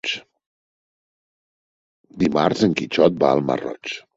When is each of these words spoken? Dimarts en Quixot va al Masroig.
Dimarts 2.25 2.65
en 2.69 2.75
Quixot 2.81 3.23
va 3.25 3.35
al 3.39 3.45
Masroig. 3.51 3.97